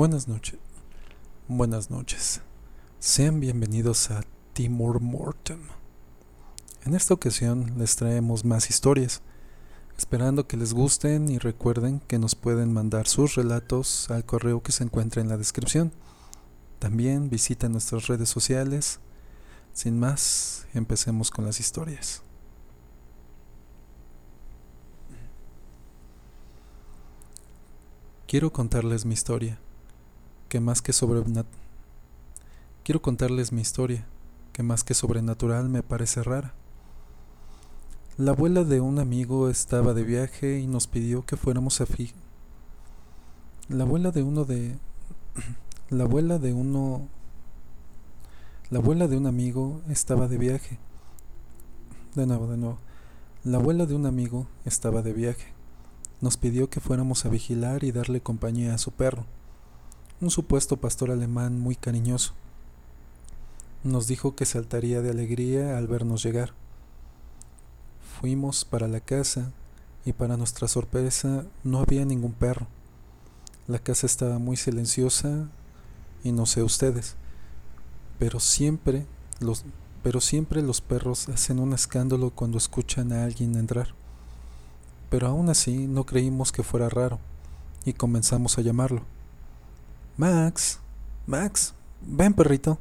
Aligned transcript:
Buenas 0.00 0.28
noches. 0.28 0.58
Buenas 1.46 1.90
noches. 1.90 2.40
Sean 3.00 3.38
bienvenidos 3.38 4.10
a 4.10 4.22
Timur 4.54 4.98
Mortem. 4.98 5.60
En 6.86 6.94
esta 6.94 7.12
ocasión 7.12 7.74
les 7.76 7.96
traemos 7.96 8.46
más 8.46 8.70
historias, 8.70 9.20
esperando 9.98 10.46
que 10.48 10.56
les 10.56 10.72
gusten 10.72 11.28
y 11.28 11.36
recuerden 11.36 12.00
que 12.00 12.18
nos 12.18 12.34
pueden 12.34 12.72
mandar 12.72 13.08
sus 13.08 13.34
relatos 13.34 14.10
al 14.10 14.24
correo 14.24 14.62
que 14.62 14.72
se 14.72 14.84
encuentra 14.84 15.20
en 15.20 15.28
la 15.28 15.36
descripción. 15.36 15.92
También 16.78 17.28
visiten 17.28 17.72
nuestras 17.72 18.06
redes 18.06 18.30
sociales. 18.30 19.00
Sin 19.74 20.00
más, 20.00 20.66
empecemos 20.72 21.30
con 21.30 21.44
las 21.44 21.60
historias. 21.60 22.22
Quiero 28.26 28.50
contarles 28.50 29.04
mi 29.04 29.12
historia 29.12 29.60
que 30.50 30.60
más 30.60 30.82
que 30.82 30.92
sobrenatural 30.92 31.46
quiero 32.90 33.02
contarles 33.02 33.52
mi 33.52 33.60
historia, 33.60 34.04
que 34.52 34.64
más 34.64 34.82
que 34.82 34.94
sobrenatural 34.94 35.68
me 35.68 35.84
parece 35.84 36.24
rara. 36.24 36.54
La 38.16 38.32
abuela 38.32 38.64
de 38.64 38.80
un 38.80 38.98
amigo 38.98 39.48
estaba 39.48 39.94
de 39.94 40.02
viaje 40.02 40.58
y 40.58 40.66
nos 40.66 40.88
pidió 40.88 41.24
que 41.24 41.36
fuéramos 41.36 41.80
a 41.80 41.86
fi 41.86 42.12
La 43.68 43.84
abuela 43.84 44.10
de 44.10 44.24
uno 44.24 44.44
de 44.44 44.76
la 45.90 46.02
abuela 46.02 46.38
de 46.38 46.52
uno 46.52 47.06
la 48.70 48.80
abuela 48.80 49.06
de 49.06 49.16
un 49.16 49.26
amigo 49.26 49.82
estaba 49.88 50.26
de 50.26 50.38
viaje. 50.38 50.78
De 52.16 52.26
nuevo, 52.26 52.48
de 52.48 52.56
nuevo. 52.56 52.78
La 53.44 53.58
abuela 53.58 53.86
de 53.86 53.94
un 53.94 54.06
amigo 54.06 54.48
estaba 54.64 55.02
de 55.02 55.12
viaje. 55.12 55.52
Nos 56.20 56.36
pidió 56.36 56.70
que 56.70 56.80
fuéramos 56.80 57.24
a 57.24 57.28
vigilar 57.28 57.84
y 57.84 57.92
darle 57.92 58.20
compañía 58.20 58.74
a 58.74 58.78
su 58.78 58.90
perro 58.90 59.26
un 60.20 60.30
supuesto 60.30 60.76
pastor 60.76 61.10
alemán 61.10 61.58
muy 61.58 61.76
cariñoso. 61.76 62.34
Nos 63.82 64.06
dijo 64.06 64.36
que 64.36 64.44
saltaría 64.44 65.00
de 65.00 65.10
alegría 65.10 65.78
al 65.78 65.86
vernos 65.86 66.22
llegar. 66.22 66.52
Fuimos 68.20 68.66
para 68.66 68.86
la 68.86 69.00
casa 69.00 69.52
y 70.04 70.12
para 70.12 70.36
nuestra 70.36 70.68
sorpresa 70.68 71.46
no 71.64 71.78
había 71.78 72.04
ningún 72.04 72.32
perro. 72.32 72.66
La 73.66 73.78
casa 73.78 74.06
estaba 74.06 74.38
muy 74.38 74.58
silenciosa 74.58 75.48
y 76.22 76.32
no 76.32 76.44
sé 76.44 76.62
ustedes, 76.62 77.16
pero 78.18 78.40
siempre 78.40 79.06
los 79.38 79.64
pero 80.02 80.20
siempre 80.22 80.62
los 80.62 80.80
perros 80.80 81.28
hacen 81.28 81.58
un 81.58 81.74
escándalo 81.74 82.30
cuando 82.30 82.56
escuchan 82.56 83.12
a 83.12 83.24
alguien 83.24 83.54
entrar. 83.56 83.88
Pero 85.10 85.26
aún 85.26 85.50
así 85.50 85.86
no 85.86 86.04
creímos 86.04 86.52
que 86.52 86.62
fuera 86.62 86.88
raro 86.88 87.18
y 87.84 87.92
comenzamos 87.92 88.56
a 88.56 88.62
llamarlo. 88.62 89.02
Max, 90.20 90.80
Max, 91.26 91.72
ven 92.02 92.34
perrito. 92.34 92.78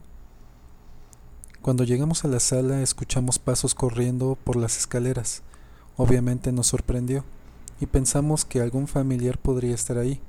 Cuando 1.62 1.86
llegamos 1.86 2.26
a 2.26 2.28
la 2.28 2.42
sala 2.42 2.82
escuchamos 2.82 3.40
pasos 3.40 3.76
corriendo 3.76 4.38
por 4.44 4.58
las 4.58 4.78
escaleras. 4.78 5.42
Obviamente 5.96 6.52
nos 6.52 6.68
sorprendió 6.68 7.24
y 7.80 7.86
pensamos 7.86 8.44
que 8.44 8.60
algún 8.60 8.90
familiar 8.90 9.38
podría 9.38 9.74
estar 9.74 9.98
ahí, 9.98 10.20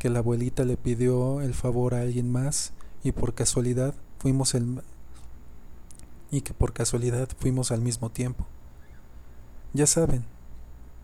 que 0.00 0.10
la 0.10 0.18
abuelita 0.18 0.64
le 0.64 0.76
pidió 0.76 1.40
el 1.40 1.54
favor 1.54 1.94
a 1.94 2.00
alguien 2.00 2.32
más 2.32 2.72
y 3.04 3.12
por 3.12 3.34
casualidad 3.34 3.94
fuimos 4.18 4.56
el 4.56 4.82
y 6.32 6.40
que 6.40 6.52
por 6.52 6.72
casualidad 6.72 7.28
fuimos 7.38 7.70
al 7.70 7.80
mismo 7.80 8.10
tiempo. 8.10 8.44
Ya 9.72 9.86
saben, 9.86 10.24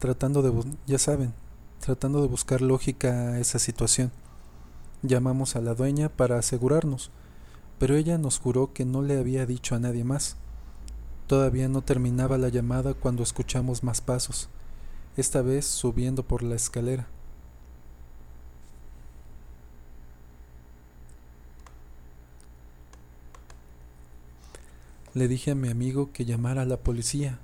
tratando 0.01 0.43
de 0.43 0.53
ya 0.89 0.99
saben, 0.99 1.33
tratando 1.79 2.21
de 2.21 2.27
buscar 2.27 2.63
lógica 2.63 3.29
a 3.29 3.39
esa 3.39 3.61
situación. 3.61 4.11
Llamamos 5.03 5.57
a 5.57 5.61
la 5.61 5.75
dueña 5.75 6.11
para 6.11 6.39
asegurarnos, 6.39 7.11
pero 7.79 7.97
ella 7.97 8.19
nos 8.19 8.39
juró 8.39 8.75
que 8.75 8.85
no 8.85 9.01
le 9.01 9.19
había 9.19 9.47
dicho 9.47 9.75
a 9.75 9.79
nadie 9.79 10.05
más. 10.05 10.37
Todavía 11.27 11.69
no 11.69 11.81
terminaba 11.81 12.37
la 12.37 12.49
llamada 12.49 12.93
cuando 12.93 13.23
escuchamos 13.23 13.83
más 13.83 14.01
pasos, 14.03 14.49
esta 15.17 15.41
vez 15.41 15.65
subiendo 15.65 16.23
por 16.23 16.43
la 16.43 16.57
escalera. 16.57 17.07
Le 25.15 25.27
dije 25.27 25.53
a 25.53 25.55
mi 25.55 25.69
amigo 25.69 26.11
que 26.13 26.25
llamara 26.25 26.63
a 26.63 26.67
la 26.67 26.77
policía. 26.77 27.39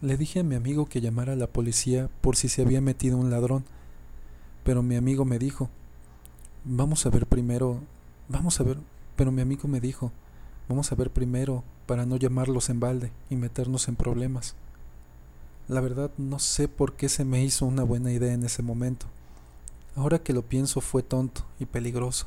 Le 0.00 0.16
dije 0.16 0.40
a 0.40 0.44
mi 0.44 0.54
amigo 0.54 0.86
que 0.86 1.00
llamara 1.00 1.32
a 1.32 1.36
la 1.36 1.46
policía 1.46 2.08
por 2.20 2.36
si 2.36 2.48
se 2.48 2.62
había 2.62 2.80
metido 2.80 3.18
un 3.18 3.30
ladrón 3.30 3.64
pero 4.64 4.82
mi 4.82 4.96
amigo 4.96 5.24
me 5.24 5.38
dijo, 5.38 5.68
vamos 6.64 7.04
a 7.04 7.10
ver 7.10 7.26
primero, 7.26 7.80
vamos 8.28 8.58
a 8.58 8.64
ver, 8.64 8.78
pero 9.14 9.30
mi 9.30 9.42
amigo 9.42 9.68
me 9.68 9.80
dijo, 9.80 10.10
vamos 10.68 10.90
a 10.90 10.94
ver 10.94 11.10
primero 11.10 11.62
para 11.86 12.06
no 12.06 12.16
llamarlos 12.16 12.70
en 12.70 12.80
balde 12.80 13.12
y 13.28 13.36
meternos 13.36 13.88
en 13.88 13.96
problemas. 13.96 14.54
La 15.68 15.80
verdad 15.80 16.10
no 16.16 16.38
sé 16.38 16.66
por 16.66 16.94
qué 16.94 17.08
se 17.08 17.24
me 17.24 17.44
hizo 17.44 17.66
una 17.66 17.84
buena 17.84 18.10
idea 18.10 18.32
en 18.32 18.42
ese 18.42 18.62
momento. 18.62 19.06
Ahora 19.96 20.18
que 20.18 20.32
lo 20.32 20.42
pienso 20.42 20.80
fue 20.80 21.02
tonto 21.02 21.44
y 21.60 21.66
peligroso, 21.66 22.26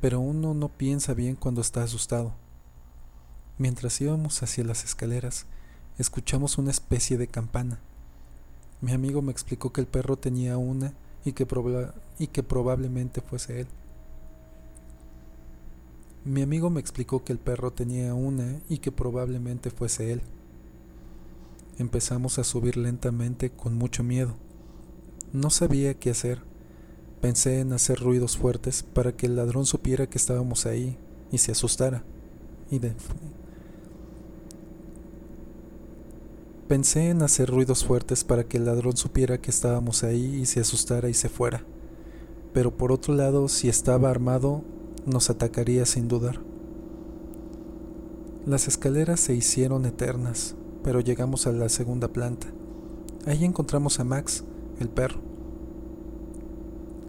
pero 0.00 0.20
uno 0.20 0.54
no 0.54 0.68
piensa 0.68 1.14
bien 1.14 1.36
cuando 1.36 1.60
está 1.60 1.82
asustado. 1.82 2.32
Mientras 3.58 4.00
íbamos 4.00 4.42
hacia 4.42 4.64
las 4.64 4.84
escaleras, 4.84 5.46
escuchamos 5.98 6.58
una 6.58 6.70
especie 6.70 7.18
de 7.18 7.28
campana. 7.28 7.78
Mi 8.80 8.92
amigo 8.92 9.22
me 9.22 9.32
explicó 9.32 9.72
que 9.72 9.80
el 9.80 9.86
perro 9.86 10.16
tenía 10.16 10.58
una 10.58 10.92
y 11.26 11.32
que, 11.32 11.46
y 12.20 12.28
que 12.28 12.42
probablemente 12.42 13.20
fuese 13.20 13.60
él. 13.60 13.66
Mi 16.24 16.42
amigo 16.42 16.70
me 16.70 16.80
explicó 16.80 17.24
que 17.24 17.32
el 17.32 17.38
perro 17.38 17.72
tenía 17.72 18.14
una 18.14 18.60
y 18.68 18.78
que 18.78 18.92
probablemente 18.92 19.70
fuese 19.70 20.12
él. 20.12 20.22
Empezamos 21.78 22.38
a 22.38 22.44
subir 22.44 22.76
lentamente 22.76 23.50
con 23.50 23.74
mucho 23.74 24.02
miedo. 24.02 24.36
No 25.32 25.50
sabía 25.50 25.94
qué 25.94 26.10
hacer. 26.10 26.42
Pensé 27.20 27.60
en 27.60 27.72
hacer 27.72 27.98
ruidos 27.98 28.36
fuertes 28.36 28.82
para 28.82 29.12
que 29.12 29.26
el 29.26 29.36
ladrón 29.36 29.66
supiera 29.66 30.06
que 30.06 30.18
estábamos 30.18 30.64
ahí 30.64 30.96
y 31.32 31.38
se 31.38 31.52
asustara. 31.52 32.04
Y 32.70 32.78
de, 32.78 32.94
Pensé 36.68 37.10
en 37.10 37.22
hacer 37.22 37.48
ruidos 37.48 37.84
fuertes 37.84 38.24
para 38.24 38.42
que 38.42 38.56
el 38.56 38.64
ladrón 38.64 38.96
supiera 38.96 39.40
que 39.40 39.52
estábamos 39.52 40.02
ahí 40.02 40.34
y 40.34 40.46
se 40.46 40.58
asustara 40.58 41.08
y 41.08 41.14
se 41.14 41.28
fuera. 41.28 41.64
Pero 42.52 42.76
por 42.76 42.90
otro 42.90 43.14
lado, 43.14 43.48
si 43.48 43.68
estaba 43.68 44.10
armado, 44.10 44.64
nos 45.04 45.30
atacaría 45.30 45.86
sin 45.86 46.08
dudar. 46.08 46.40
Las 48.46 48.66
escaleras 48.66 49.20
se 49.20 49.34
hicieron 49.34 49.86
eternas, 49.86 50.56
pero 50.82 51.00
llegamos 51.00 51.46
a 51.46 51.52
la 51.52 51.68
segunda 51.68 52.08
planta. 52.08 52.48
Ahí 53.26 53.44
encontramos 53.44 54.00
a 54.00 54.04
Max, 54.04 54.42
el 54.80 54.88
perro, 54.88 55.20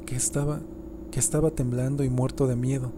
que 0.05 0.15
estaba 0.15 0.61
que 1.09 1.19
estaba 1.19 1.49
temblando 1.49 2.03
y 2.03 2.09
muerto 2.09 2.45
de 2.45 2.55
miedo. 2.55 2.91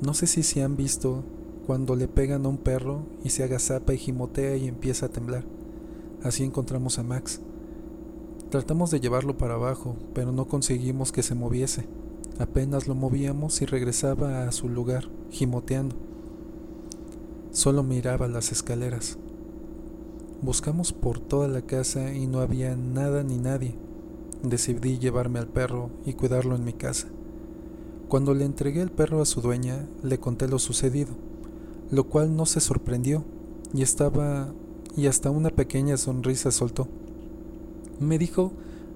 No 0.00 0.14
sé 0.14 0.26
si 0.26 0.42
se 0.42 0.62
han 0.62 0.76
visto 0.76 1.22
cuando 1.66 1.96
le 1.96 2.08
pegan 2.08 2.46
a 2.46 2.48
un 2.48 2.56
perro 2.56 3.02
y 3.24 3.30
se 3.30 3.42
agazapa 3.42 3.92
y 3.92 3.98
gimotea 3.98 4.56
y 4.56 4.68
empieza 4.68 5.06
a 5.06 5.08
temblar. 5.10 5.44
Así 6.24 6.44
encontramos 6.44 6.98
a 6.98 7.02
Max. 7.02 7.40
Tratamos 8.50 8.90
de 8.90 9.00
llevarlo 9.00 9.36
para 9.36 9.54
abajo, 9.54 9.96
pero 10.14 10.30
no 10.30 10.46
conseguimos 10.46 11.10
que 11.10 11.22
se 11.22 11.34
moviese. 11.34 11.86
Apenas 12.38 12.86
lo 12.86 12.94
movíamos 12.94 13.60
y 13.62 13.66
regresaba 13.66 14.46
a 14.46 14.52
su 14.52 14.68
lugar, 14.68 15.08
gimoteando. 15.30 15.96
Solo 17.50 17.82
miraba 17.82 18.28
las 18.28 18.52
escaleras. 18.52 19.18
Buscamos 20.42 20.92
por 20.92 21.18
toda 21.18 21.48
la 21.48 21.62
casa 21.62 22.14
y 22.14 22.26
no 22.26 22.40
había 22.40 22.76
nada 22.76 23.22
ni 23.22 23.38
nadie. 23.38 23.76
Decidí 24.42 24.98
llevarme 24.98 25.38
al 25.38 25.48
perro 25.48 25.90
y 26.04 26.14
cuidarlo 26.14 26.54
en 26.56 26.64
mi 26.64 26.72
casa. 26.72 27.08
Cuando 28.08 28.34
le 28.34 28.44
entregué 28.44 28.82
el 28.82 28.90
perro 28.90 29.22
a 29.22 29.26
su 29.26 29.40
dueña, 29.40 29.86
le 30.02 30.18
conté 30.18 30.46
lo 30.46 30.58
sucedido, 30.58 31.14
lo 31.90 32.04
cual 32.04 32.36
no 32.36 32.44
se 32.44 32.60
sorprendió 32.60 33.24
y 33.72 33.82
estaba 33.82 34.52
y 34.96 35.06
hasta 35.06 35.30
una 35.30 35.50
pequeña 35.50 35.96
sonrisa 35.96 36.50
soltó. 36.50 36.88
Me 38.00 38.18
dijo, 38.18 38.52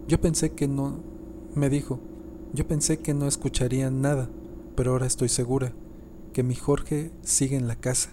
yo 0.08 0.20
pensé 0.20 0.52
que 0.52 0.68
no, 0.68 1.00
me 1.54 1.70
dijo, 1.70 2.00
yo 2.52 2.66
pensé 2.66 2.98
que 2.98 3.14
no 3.14 3.26
escucharía 3.26 3.90
nada, 3.90 4.28
pero 4.74 4.92
ahora 4.92 5.06
estoy 5.06 5.28
segura 5.28 5.72
que 6.32 6.42
mi 6.42 6.54
Jorge 6.54 7.12
sigue 7.22 7.56
en 7.56 7.66
la 7.66 7.76
casa. 7.76 8.10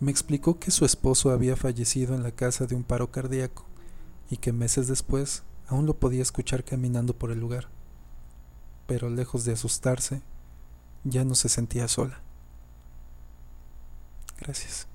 Me 0.00 0.10
explicó 0.10 0.58
que 0.58 0.70
su 0.70 0.84
esposo 0.84 1.30
había 1.30 1.56
fallecido 1.56 2.14
en 2.14 2.22
la 2.22 2.30
casa 2.30 2.66
de 2.66 2.74
un 2.74 2.84
paro 2.84 3.10
cardíaco 3.10 3.64
y 4.30 4.36
que 4.36 4.52
meses 4.52 4.86
después 4.86 5.42
aún 5.66 5.86
lo 5.86 5.98
podía 5.98 6.22
escuchar 6.22 6.64
caminando 6.64 7.14
por 7.14 7.30
el 7.30 7.40
lugar. 7.40 7.68
Pero 8.86 9.08
lejos 9.08 9.44
de 9.44 9.52
asustarse, 9.52 10.22
ya 11.04 11.24
no 11.24 11.34
se 11.34 11.48
sentía 11.48 11.88
sola. 11.88 12.20
Gracias. 14.40 14.89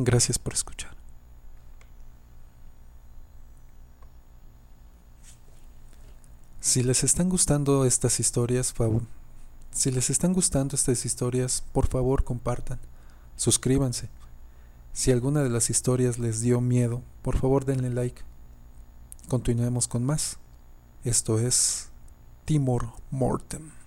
Gracias 0.00 0.38
por 0.38 0.54
escuchar. 0.54 0.96
Si 6.60 6.84
les 6.84 7.02
están 7.02 7.28
gustando 7.28 7.84
estas 7.84 8.20
historias, 8.20 8.72
favor, 8.72 9.02
si 9.72 9.90
les 9.90 10.08
están 10.08 10.32
gustando 10.34 10.76
estas 10.76 11.04
historias, 11.04 11.64
por 11.72 11.88
favor 11.88 12.22
compartan, 12.22 12.78
suscríbanse. 13.36 14.08
Si 14.92 15.10
alguna 15.10 15.42
de 15.42 15.50
las 15.50 15.68
historias 15.68 16.18
les 16.18 16.40
dio 16.40 16.60
miedo, 16.60 17.02
por 17.22 17.36
favor 17.36 17.64
denle 17.64 17.90
like. 17.90 18.22
Continuemos 19.28 19.88
con 19.88 20.04
más. 20.04 20.38
Esto 21.04 21.40
es 21.40 21.88
Timor 22.44 22.92
Mortem. 23.10 23.77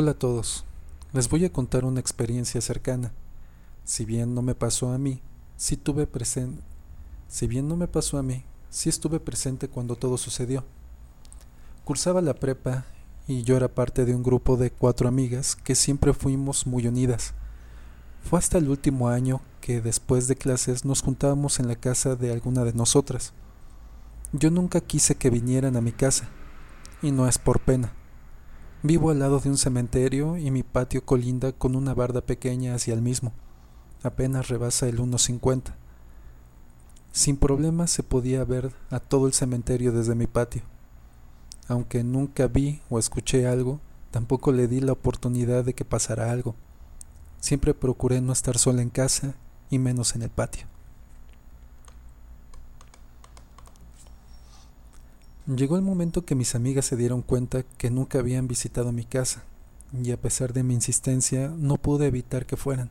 Hola 0.00 0.12
a 0.12 0.14
todos. 0.14 0.64
Les 1.12 1.28
voy 1.28 1.44
a 1.44 1.52
contar 1.52 1.84
una 1.84 1.98
experiencia 1.98 2.60
cercana. 2.60 3.10
Si 3.82 4.04
bien 4.04 4.32
no 4.32 4.42
me 4.42 4.54
pasó 4.54 4.92
a 4.92 4.96
mí, 4.96 5.20
sí 5.56 5.76
tuve 5.76 6.06
presente. 6.06 6.62
Si 7.26 7.48
bien 7.48 7.66
no 7.66 7.74
me 7.74 7.88
pasó 7.88 8.16
a 8.16 8.22
mí, 8.22 8.44
sí 8.70 8.88
estuve 8.88 9.18
presente 9.18 9.66
cuando 9.66 9.96
todo 9.96 10.16
sucedió. 10.16 10.62
Cursaba 11.84 12.20
la 12.20 12.34
prepa 12.34 12.84
y 13.26 13.42
yo 13.42 13.56
era 13.56 13.66
parte 13.66 14.04
de 14.04 14.14
un 14.14 14.22
grupo 14.22 14.56
de 14.56 14.70
cuatro 14.70 15.08
amigas 15.08 15.56
que 15.56 15.74
siempre 15.74 16.14
fuimos 16.14 16.64
muy 16.64 16.86
unidas. 16.86 17.34
Fue 18.22 18.38
hasta 18.38 18.58
el 18.58 18.68
último 18.68 19.08
año 19.08 19.40
que 19.60 19.80
después 19.80 20.28
de 20.28 20.36
clases 20.36 20.84
nos 20.84 21.02
juntábamos 21.02 21.58
en 21.58 21.66
la 21.66 21.74
casa 21.74 22.14
de 22.14 22.30
alguna 22.30 22.62
de 22.62 22.72
nosotras. 22.72 23.32
Yo 24.30 24.52
nunca 24.52 24.80
quise 24.80 25.16
que 25.16 25.28
vinieran 25.28 25.74
a 25.74 25.80
mi 25.80 25.90
casa, 25.90 26.28
y 27.02 27.10
no 27.10 27.26
es 27.26 27.38
por 27.38 27.58
pena 27.58 27.97
Vivo 28.84 29.10
al 29.10 29.18
lado 29.18 29.40
de 29.40 29.48
un 29.48 29.58
cementerio 29.58 30.36
y 30.36 30.52
mi 30.52 30.62
patio 30.62 31.04
colinda 31.04 31.50
con 31.50 31.74
una 31.74 31.94
barda 31.94 32.20
pequeña 32.20 32.76
hacia 32.76 32.94
el 32.94 33.02
mismo. 33.02 33.32
Apenas 34.04 34.46
rebasa 34.46 34.88
el 34.88 35.00
1.50. 35.00 35.74
Sin 37.10 37.36
problemas 37.36 37.90
se 37.90 38.04
podía 38.04 38.44
ver 38.44 38.72
a 38.90 39.00
todo 39.00 39.26
el 39.26 39.32
cementerio 39.32 39.90
desde 39.90 40.14
mi 40.14 40.28
patio. 40.28 40.62
Aunque 41.66 42.04
nunca 42.04 42.46
vi 42.46 42.80
o 42.88 43.00
escuché 43.00 43.48
algo, 43.48 43.80
tampoco 44.12 44.52
le 44.52 44.68
di 44.68 44.80
la 44.80 44.92
oportunidad 44.92 45.64
de 45.64 45.74
que 45.74 45.84
pasara 45.84 46.30
algo. 46.30 46.54
Siempre 47.40 47.74
procuré 47.74 48.20
no 48.20 48.32
estar 48.32 48.58
sola 48.58 48.80
en 48.80 48.90
casa 48.90 49.34
y 49.70 49.80
menos 49.80 50.14
en 50.14 50.22
el 50.22 50.30
patio. 50.30 50.68
Llegó 55.56 55.76
el 55.76 55.82
momento 55.82 56.26
que 56.26 56.34
mis 56.34 56.54
amigas 56.54 56.84
se 56.84 56.96
dieron 56.96 57.22
cuenta 57.22 57.62
que 57.62 57.90
nunca 57.90 58.18
habían 58.18 58.48
visitado 58.48 58.92
mi 58.92 59.06
casa, 59.06 59.44
y 59.98 60.10
a 60.10 60.20
pesar 60.20 60.52
de 60.52 60.62
mi 60.62 60.74
insistencia 60.74 61.48
no 61.48 61.78
pude 61.78 62.06
evitar 62.06 62.44
que 62.44 62.58
fueran. 62.58 62.90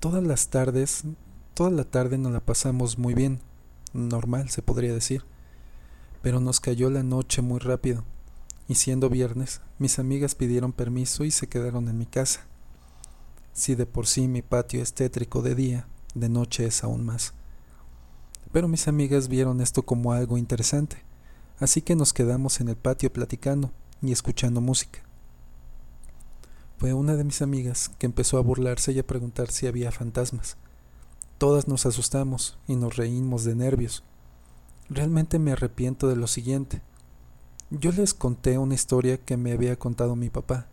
Todas 0.00 0.24
las 0.24 0.48
tardes, 0.48 1.04
toda 1.52 1.68
la 1.68 1.84
tarde 1.84 2.16
nos 2.16 2.32
la 2.32 2.40
pasamos 2.40 2.96
muy 2.96 3.12
bien, 3.12 3.40
normal 3.92 4.48
se 4.48 4.62
podría 4.62 4.94
decir, 4.94 5.24
pero 6.22 6.40
nos 6.40 6.58
cayó 6.58 6.88
la 6.88 7.02
noche 7.02 7.42
muy 7.42 7.58
rápido, 7.58 8.02
y 8.66 8.76
siendo 8.76 9.10
viernes, 9.10 9.60
mis 9.78 9.98
amigas 9.98 10.34
pidieron 10.34 10.72
permiso 10.72 11.22
y 11.22 11.30
se 11.30 11.48
quedaron 11.48 11.90
en 11.90 11.98
mi 11.98 12.06
casa. 12.06 12.46
Si 13.52 13.74
de 13.74 13.84
por 13.84 14.06
sí 14.06 14.26
mi 14.26 14.40
patio 14.40 14.82
es 14.82 14.94
tétrico 14.94 15.42
de 15.42 15.54
día, 15.54 15.86
de 16.14 16.30
noche 16.30 16.64
es 16.64 16.82
aún 16.82 17.04
más. 17.04 17.34
Pero 18.52 18.68
mis 18.68 18.88
amigas 18.88 19.28
vieron 19.28 19.60
esto 19.60 19.82
como 19.82 20.14
algo 20.14 20.38
interesante 20.38 21.04
así 21.58 21.82
que 21.82 21.96
nos 21.96 22.12
quedamos 22.12 22.60
en 22.60 22.68
el 22.68 22.76
patio 22.76 23.12
platicando 23.12 23.72
y 24.02 24.12
escuchando 24.12 24.60
música. 24.60 25.00
Fue 26.78 26.92
una 26.92 27.14
de 27.14 27.24
mis 27.24 27.40
amigas 27.40 27.90
que 27.98 28.06
empezó 28.06 28.36
a 28.36 28.42
burlarse 28.42 28.92
y 28.92 28.98
a 28.98 29.06
preguntar 29.06 29.50
si 29.50 29.66
había 29.66 29.90
fantasmas. 29.90 30.58
Todas 31.38 31.68
nos 31.68 31.86
asustamos 31.86 32.58
y 32.68 32.76
nos 32.76 32.96
reímos 32.96 33.44
de 33.44 33.54
nervios. 33.54 34.02
Realmente 34.90 35.38
me 35.38 35.52
arrepiento 35.52 36.08
de 36.08 36.16
lo 36.16 36.26
siguiente. 36.26 36.82
Yo 37.70 37.90
les 37.92 38.12
conté 38.12 38.58
una 38.58 38.74
historia 38.74 39.16
que 39.16 39.36
me 39.36 39.52
había 39.52 39.76
contado 39.76 40.16
mi 40.16 40.28
papá, 40.28 40.68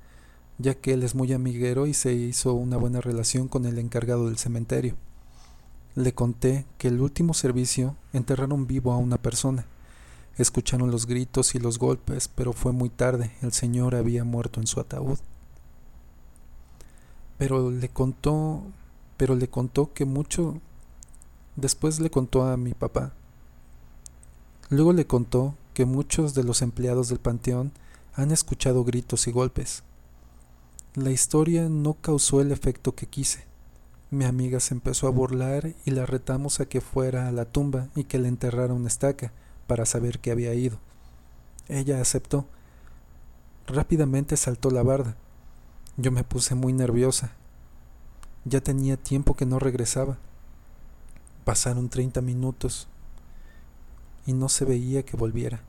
ya 0.58 0.76
que 0.76 0.94
él 0.94 1.04
es 1.04 1.16
muy 1.16 1.32
amiguero 1.34 1.88
y 1.88 1.94
se 1.94 2.14
hizo 2.14 2.54
una 2.54 2.78
buena 2.78 3.02
relación 3.02 3.48
con 3.48 3.66
el 3.66 3.80
encargado 3.80 4.28
del 4.28 4.38
cementerio. 4.38 4.96
Le 5.96 6.14
conté 6.14 6.66
que 6.78 6.90
el 6.90 7.00
último 7.02 7.34
servicio 7.34 7.96
enterraron 8.12 8.68
vivo 8.68 8.92
a 8.92 8.98
una 8.98 9.18
persona 9.18 9.66
Escucharon 10.38 10.90
los 10.90 11.06
gritos 11.06 11.54
y 11.54 11.60
los 11.60 11.78
golpes, 11.78 12.28
pero 12.28 12.54
fue 12.54 12.72
muy 12.72 12.90
tarde, 12.90 13.32
el 13.42 13.54
señor 13.54 13.94
había 13.94 14.24
muerto 14.24 14.60
en 14.60 14.66
su 14.66 14.80
ataúd. 14.80 15.20
Pero 17.38 17.70
le 17.70 17.90
contó, 17.90 18.64
pero 19.16 19.36
le 19.36 19.48
contó 19.48 19.94
que 19.94 20.06
mucho 20.06 20.60
después 21.56 22.00
le 22.00 22.10
contó 22.10 22.46
a 22.46 22.58
mi 22.58 22.74
papá. 22.74 23.14
Luego 24.70 24.92
le 24.92 25.06
contó 25.06 25.56
que 25.76 25.86
muchos 25.86 26.34
de 26.34 26.44
los 26.44 26.64
empleados 26.64 27.10
del 27.10 27.20
panteón 27.20 27.72
han 28.16 28.32
escuchado 28.32 28.84
gritos 28.84 29.28
y 29.28 29.32
golpes. 29.32 29.84
La 30.96 31.12
historia 31.12 31.70
no 31.70 31.94
causó 31.94 32.42
el 32.42 32.52
efecto 32.52 32.96
que 32.96 33.06
quise. 33.06 33.46
Mi 34.10 34.26
amiga 34.26 34.60
se 34.60 34.74
empezó 34.74 35.08
a 35.08 35.12
burlar 35.12 35.74
y 35.86 35.92
la 35.92 36.08
retamos 36.08 36.60
a 36.60 36.66
que 36.66 36.82
fuera 36.82 37.28
a 37.28 37.32
la 37.32 37.46
tumba 37.46 37.90
y 37.96 38.06
que 38.06 38.18
le 38.18 38.30
enterrara 38.30 38.74
una 38.74 38.88
estaca 38.88 39.32
para 39.74 39.88
saber 39.88 40.20
que 40.20 40.30
había 40.30 40.54
ido. 40.54 40.78
Ella 41.68 42.00
aceptó. 42.00 42.46
Rápidamente 43.66 44.38
saltó 44.38 44.70
la 44.70 44.84
barda. 44.84 45.16
Yo 45.98 46.12
me 46.12 46.24
puse 46.24 46.54
muy 46.54 46.74
nerviosa. 46.74 47.32
Ya 48.46 48.62
tenía 48.62 48.98
tiempo 48.98 49.34
que 49.36 49.48
no 49.48 49.58
regresaba. 49.58 50.20
Pasaron 51.44 51.90
treinta 51.90 52.22
minutos 52.22 52.88
y 54.28 54.34
no 54.34 54.48
se 54.48 54.64
veía 54.64 55.02
que 55.02 55.18
volviera. 55.18 55.62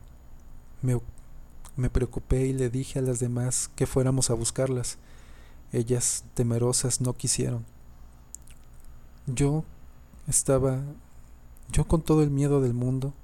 Me, 0.82 1.00
me 1.74 1.88
preocupé 1.88 2.44
y 2.44 2.52
le 2.52 2.68
dije 2.68 2.98
a 2.98 3.02
las 3.02 3.20
demás 3.20 3.70
que 3.74 3.86
fuéramos 3.86 4.28
a 4.28 4.34
buscarlas. 4.34 4.98
Ellas, 5.72 6.24
temerosas, 6.34 7.00
no 7.00 7.16
quisieron. 7.16 7.64
Yo 9.26 9.64
estaba, 10.28 10.82
yo 11.72 11.88
con 11.88 12.02
todo 12.02 12.22
el 12.22 12.30
miedo 12.30 12.60
del 12.60 12.74
mundo, 12.74 13.14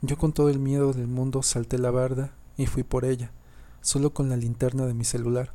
yo 0.00 0.16
con 0.16 0.32
todo 0.32 0.48
el 0.48 0.58
miedo 0.58 0.92
del 0.92 1.08
mundo 1.08 1.42
salté 1.42 1.76
la 1.78 1.90
barda 1.90 2.32
y 2.56 2.66
fui 2.66 2.84
por 2.84 3.04
ella, 3.04 3.32
solo 3.80 4.14
con 4.14 4.28
la 4.28 4.36
linterna 4.36 4.86
de 4.86 4.94
mi 4.94 5.04
celular. 5.04 5.52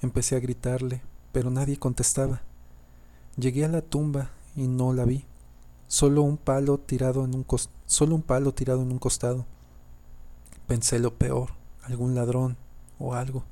Empecé 0.00 0.36
a 0.36 0.40
gritarle, 0.40 1.02
pero 1.32 1.50
nadie 1.50 1.76
contestaba. 1.76 2.42
Llegué 3.36 3.64
a 3.64 3.68
la 3.68 3.82
tumba 3.82 4.30
y 4.54 4.68
no 4.68 4.92
la 4.92 5.04
vi, 5.04 5.24
solo 5.88 6.22
un 6.22 6.36
palo 6.36 6.78
tirado 6.78 7.24
en 7.24 7.34
un 7.34 7.46
solo 7.86 8.14
un 8.14 8.22
palo 8.22 8.52
tirado 8.52 8.82
en 8.82 8.92
un 8.92 8.98
costado. 8.98 9.46
Pensé 10.66 10.98
lo 10.98 11.14
peor, 11.14 11.50
algún 11.82 12.14
ladrón 12.14 12.56
o 12.98 13.14
algo. 13.14 13.44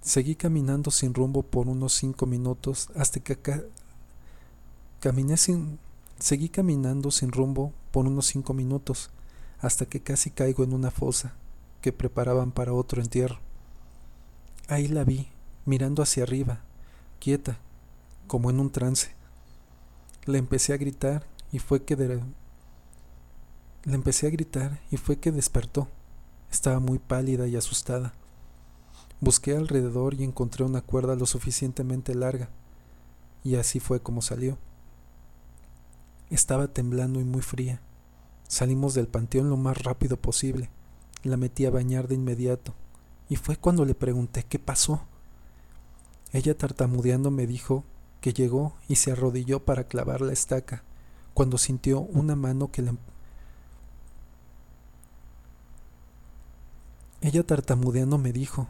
Seguí 0.00 0.34
caminando 0.34 0.90
sin 0.90 1.14
rumbo 1.14 1.42
por 1.42 1.68
unos 1.68 1.92
cinco 1.92 2.26
minutos 2.26 2.88
hasta 2.96 3.20
que 3.20 3.38
caminé 4.98 5.36
sin 5.36 5.78
Seguí 6.20 6.50
caminando 6.50 7.10
sin 7.10 7.32
rumbo 7.32 7.72
por 7.90 8.06
unos 8.06 8.26
cinco 8.26 8.52
minutos, 8.52 9.10
hasta 9.58 9.86
que 9.86 10.02
casi 10.02 10.30
caigo 10.30 10.62
en 10.62 10.74
una 10.74 10.90
fosa 10.90 11.34
que 11.80 11.92
preparaban 11.92 12.52
para 12.52 12.74
otro 12.74 13.00
entierro. 13.00 13.40
Ahí 14.68 14.86
la 14.86 15.02
vi, 15.02 15.28
mirando 15.64 16.02
hacia 16.02 16.24
arriba, 16.24 16.60
quieta, 17.20 17.58
como 18.26 18.50
en 18.50 18.60
un 18.60 18.70
trance. 18.70 19.12
Le 20.26 20.36
empecé 20.36 20.74
a 20.74 20.76
gritar 20.76 21.26
y 21.52 21.58
fue 21.58 21.84
que 21.84 21.96
le 21.96 22.20
empecé 23.94 24.26
a 24.26 24.30
gritar 24.30 24.78
y 24.90 24.98
fue 24.98 25.18
que 25.18 25.32
despertó. 25.32 25.88
Estaba 26.52 26.80
muy 26.80 26.98
pálida 26.98 27.48
y 27.48 27.56
asustada. 27.56 28.12
Busqué 29.20 29.56
alrededor 29.56 30.12
y 30.12 30.24
encontré 30.24 30.64
una 30.64 30.82
cuerda 30.82 31.14
lo 31.14 31.24
suficientemente 31.24 32.14
larga, 32.14 32.50
y 33.42 33.54
así 33.56 33.80
fue 33.80 34.00
como 34.00 34.20
salió. 34.20 34.58
Estaba 36.30 36.68
temblando 36.68 37.20
y 37.20 37.24
muy 37.24 37.42
fría. 37.42 37.80
Salimos 38.48 38.94
del 38.94 39.08
panteón 39.08 39.50
lo 39.50 39.56
más 39.56 39.82
rápido 39.82 40.16
posible. 40.16 40.70
La 41.22 41.36
metí 41.36 41.66
a 41.66 41.70
bañar 41.70 42.08
de 42.08 42.14
inmediato. 42.14 42.74
Y 43.28 43.36
fue 43.36 43.56
cuando 43.56 43.84
le 43.84 43.94
pregunté 43.94 44.44
qué 44.44 44.58
pasó. 44.58 45.02
Ella 46.32 46.56
tartamudeando 46.56 47.30
me 47.30 47.46
dijo 47.46 47.84
que 48.20 48.32
llegó 48.32 48.74
y 48.88 48.96
se 48.96 49.12
arrodilló 49.12 49.64
para 49.64 49.84
clavar 49.84 50.20
la 50.20 50.32
estaca, 50.32 50.84
cuando 51.34 51.58
sintió 51.58 52.00
una 52.00 52.36
mano 52.36 52.70
que. 52.70 52.82
Em-, 52.82 52.98
Ella 57.20 57.44
tartamudeando 57.44 58.18
me 58.18 58.32
dijo. 58.32 58.68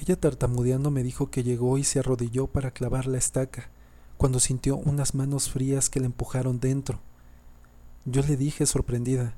Ella 0.00 0.16
tartamudeando 0.16 0.90
me 0.90 1.02
dijo 1.02 1.30
que 1.30 1.42
llegó 1.42 1.76
y 1.76 1.84
se 1.84 1.98
arrodilló 1.98 2.46
para 2.46 2.70
clavar 2.70 3.06
la 3.06 3.18
estaca, 3.18 3.70
cuando 4.18 4.40
sintió 4.40 4.76
unas 4.76 5.14
manos 5.14 5.48
frías 5.48 5.88
que 5.88 6.00
le 6.00 6.06
empujaron 6.06 6.60
dentro. 6.60 7.00
Yo 8.04 8.22
le 8.22 8.36
dije 8.36 8.66
sorprendida, 8.66 9.34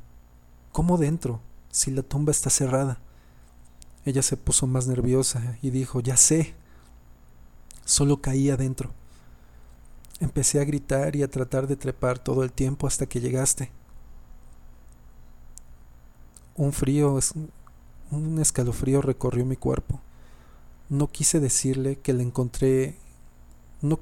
¿Cómo 0.73 0.99
dentro? 0.99 1.41
Si 1.71 1.91
la 1.91 2.03
tumba 2.03 2.31
está 2.31 2.49
cerrada. 2.49 3.01
Ella 4.05 4.23
se 4.23 4.37
puso 4.37 4.67
más 4.67 4.87
nerviosa 4.87 5.59
y 5.63 5.71
dijo, 5.71 6.01
ya 6.01 6.17
sé. 6.17 6.55
Solo 7.85 8.21
caí 8.21 8.51
adentro. 8.51 8.91
Empecé 10.21 10.61
a 10.61 10.65
gritar 10.65 11.17
y 11.17 11.23
a 11.23 11.31
tratar 11.31 11.67
de 11.67 11.77
trepar 11.77 12.19
todo 12.19 12.45
el 12.45 12.53
tiempo 12.53 12.87
hasta 12.87 13.07
que 13.07 13.21
llegaste. 13.21 13.73
Un 16.55 16.73
frío, 16.73 17.19
un 18.11 18.39
escalofrío 18.39 19.03
recorrió 19.03 19.45
mi 19.45 19.57
cuerpo. 19.57 20.01
No 20.89 21.11
quise 21.11 21.41
decirle 21.41 21.99
que 21.99 22.13
la 22.13 22.23
encontré. 22.23 22.97
No 23.83 23.99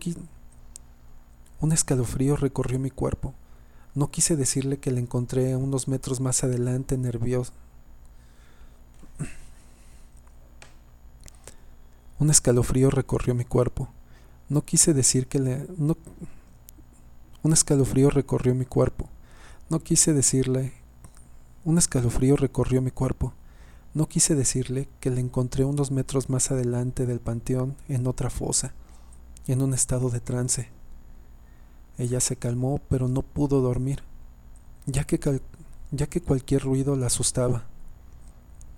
Un 1.60 1.72
escalofrío 1.72 2.36
recorrió 2.36 2.78
mi 2.78 2.90
cuerpo. 2.90 3.34
No 3.94 4.10
quise 4.10 4.36
decirle 4.36 4.78
que 4.78 4.92
la 4.92 5.00
encontré 5.00 5.56
unos 5.56 5.88
metros 5.88 6.20
más 6.20 6.44
adelante 6.44 6.96
nervioso. 6.96 7.52
Un 12.20 12.30
escalofrío 12.30 12.90
recorrió 12.90 13.34
mi 13.34 13.44
cuerpo. 13.44 13.88
No 14.48 14.64
quise 14.64 14.94
decir 14.94 15.26
que 15.26 15.40
le... 15.40 15.66
No, 15.76 15.96
un 17.42 17.52
escalofrío 17.52 18.10
recorrió 18.10 18.54
mi 18.54 18.64
cuerpo. 18.64 19.08
No 19.68 19.80
quise 19.80 20.12
decirle... 20.12 20.72
Un 21.64 21.76
escalofrío 21.76 22.36
recorrió 22.36 22.80
mi 22.82 22.92
cuerpo. 22.92 23.34
No 23.94 24.08
quise 24.08 24.34
decirle 24.34 24.88
que 25.00 25.10
le 25.10 25.20
encontré 25.20 25.64
unos 25.64 25.90
metros 25.90 26.30
más 26.30 26.50
adelante 26.50 27.04
del 27.04 27.20
panteón 27.20 27.76
en 27.88 28.06
otra 28.06 28.30
fosa, 28.30 28.74
en 29.46 29.60
un 29.60 29.74
estado 29.74 30.08
de 30.08 30.20
trance. 30.20 30.77
Ella 31.98 32.20
se 32.20 32.36
calmó, 32.36 32.80
pero 32.88 33.08
no 33.08 33.22
pudo 33.22 33.60
dormir, 33.60 34.02
ya 34.86 35.04
que, 35.04 35.40
ya 35.90 36.06
que 36.06 36.22
cualquier 36.22 36.62
ruido 36.62 36.96
la 36.96 37.06
asustaba. 37.06 37.64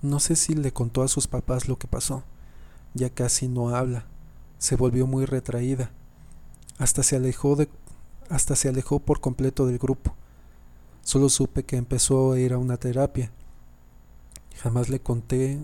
No 0.03 0.19
sé 0.19 0.35
si 0.35 0.55
le 0.55 0.73
contó 0.73 1.03
a 1.03 1.09
sus 1.09 1.29
papás 1.29 1.69
lo 1.69 1.79
que 1.79 1.87
pasó. 1.87 2.25
Ya 2.95 3.11
casi 3.11 3.47
no 3.47 3.77
habla 3.77 4.07
se 4.61 4.77
volvió 4.77 5.07
muy 5.07 5.25
retraída. 5.25 5.91
Hasta 6.79 7.03
se 7.03 7.17
alejó 7.17 7.57
de 7.57 7.69
hasta 8.29 8.55
se 8.55 8.69
alejó 8.69 9.00
por 9.00 9.21
completo 9.21 9.67
del 9.67 9.79
grupo. 9.79 10.15
Solo 11.03 11.29
supe 11.29 11.65
que 11.65 11.77
empezó 11.77 12.33
a 12.33 12.39
ir 12.39 12.53
a 12.53 12.59
una 12.59 12.77
terapia. 12.77 13.33
Jamás 14.62 14.89
le 14.89 15.00
conté. 15.00 15.59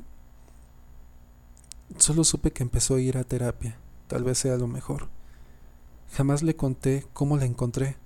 Solo 1.99 2.25
supe 2.25 2.51
que 2.51 2.65
empezó 2.65 2.97
a 2.97 3.01
ir 3.01 3.19
a 3.19 3.25
terapia. 3.25 3.77
Tal 4.09 4.25
vez 4.25 4.39
sea 4.39 4.57
lo 4.57 4.67
mejor. 4.67 5.09
Jamás 6.13 6.43
le 6.43 6.57
conté 6.57 7.07
cómo 7.13 7.37
la 7.37 7.45
encontré. 7.45 7.97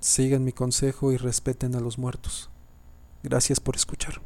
Sigan 0.00 0.44
mi 0.44 0.52
consejo 0.52 1.12
y 1.12 1.16
respeten 1.16 1.74
a 1.74 1.80
los 1.80 1.98
muertos. 1.98 2.50
Gracias 3.22 3.60
por 3.60 3.76
escuchar. 3.76 4.20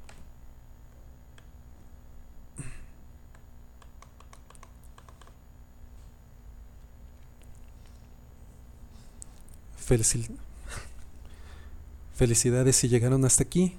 Felicidades 12.14 12.76
si 12.76 12.88
llegaron 12.88 13.24
hasta 13.24 13.42
aquí. 13.42 13.76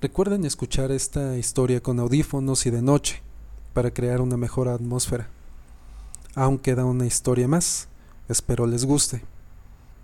Recuerden 0.00 0.44
escuchar 0.44 0.92
esta 0.92 1.36
historia 1.36 1.82
con 1.82 1.98
audífonos 1.98 2.66
y 2.66 2.70
de 2.70 2.82
noche 2.82 3.20
para 3.74 3.90
crear 3.90 4.20
una 4.20 4.36
mejor 4.36 4.68
atmósfera. 4.68 5.28
Aún 6.36 6.58
queda 6.58 6.84
una 6.84 7.04
historia 7.04 7.48
más, 7.48 7.88
espero 8.30 8.66
les 8.66 8.84
guste, 8.84 9.22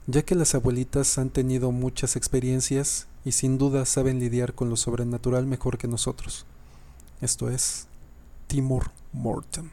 ya 0.09 0.23
que 0.23 0.35
las 0.35 0.55
abuelitas 0.55 1.17
han 1.17 1.31
tenido 1.31 1.71
muchas 1.71 2.17
experiencias 2.17 3.07
y 3.25 3.33
sin 3.33 3.57
duda 3.57 3.85
saben 3.87 4.19
lidiar 4.19 4.53
con 4.53 4.69
lo 4.69 4.77
sobrenatural 4.77 5.47
mejor 5.47 5.79
que 5.79 5.87
nosotros. 5.87 6.45
Esto 7.21 7.51
es 7.51 7.87
Timor 8.49 8.91
Mortem. 9.13 9.71